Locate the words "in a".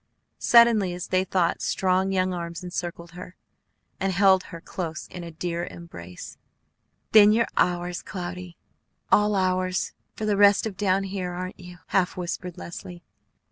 5.09-5.29